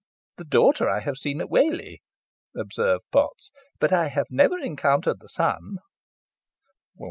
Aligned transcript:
"The 0.37 0.45
daughter 0.45 0.89
I 0.89 0.99
have 1.01 1.17
seen 1.19 1.41
at 1.41 1.49
Whalley," 1.51 2.01
observed 2.55 3.03
Potts; 3.11 3.51
"but 3.79 3.93
I 3.93 4.07
have 4.07 4.25
never 4.31 4.57
encountered 4.57 5.19
the 5.19 5.29
son." 5.29 5.77